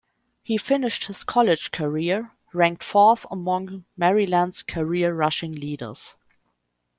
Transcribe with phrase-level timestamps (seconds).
[0.41, 6.15] He finished his college career ranked fourth among Maryland's career rushing leaders.